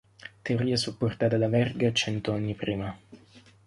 Teoria 0.43 0.77
supportata 0.83 1.37
da 1.37 1.47
Verga 1.47 1.93
cento 1.93 2.31
anni 2.33 2.55
prima. 2.55 2.97